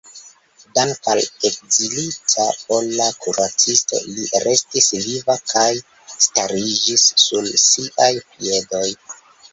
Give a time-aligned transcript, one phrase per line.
[0.77, 1.19] Dank‘ al
[1.49, 5.69] ekzilita pola kuracisto li restis viva kaj
[6.29, 8.87] stariĝis sur siaj piedoj.